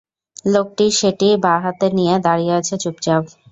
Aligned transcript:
লোকটি 0.45 0.85
সেটি 0.99 1.27
বাঁ 1.43 1.57
হাতে 1.63 1.87
নিয়ে 1.97 2.15
দাঁড়িয়ে 2.25 2.53
আছে 2.59 2.75
চুপচাপ। 2.83 3.23